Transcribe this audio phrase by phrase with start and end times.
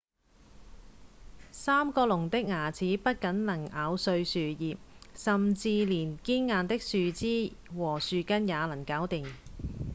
[1.51, 4.75] 三角龍的牙齒不僅能咬碎樹葉
[5.13, 9.31] 甚至連堅硬的樹枝和樹根也能搞定